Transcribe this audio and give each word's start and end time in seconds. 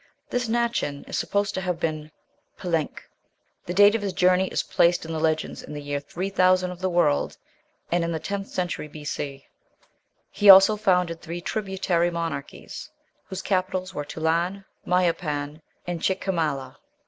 This 0.31 0.47
Nachan 0.49 1.07
is 1.07 1.15
supposed 1.15 1.53
to 1.53 1.61
have 1.61 1.79
been 1.79 2.09
Palenque. 2.57 3.03
The 3.67 3.73
date 3.75 3.93
of 3.93 4.01
his 4.01 4.13
journey 4.13 4.47
is 4.47 4.63
placed 4.63 5.05
in 5.05 5.13
the 5.13 5.19
legends 5.19 5.61
in 5.61 5.73
the 5.73 5.79
year 5.79 5.99
3000 5.99 6.71
of 6.71 6.79
the 6.79 6.89
world, 6.89 7.37
and 7.91 8.03
in 8.03 8.11
the 8.11 8.17
tenth 8.19 8.47
century 8.47 8.87
B.C. 8.87 9.45
He 10.31 10.49
also 10.49 10.75
founded 10.75 11.21
three 11.21 11.39
tributary 11.39 12.09
monarchies, 12.09 12.89
whose 13.25 13.43
capitals 13.43 13.93
were 13.93 14.03
Tulan, 14.03 14.65
Mayapan, 14.87 15.61
and 15.85 16.01
Chiquimala. 16.01 16.77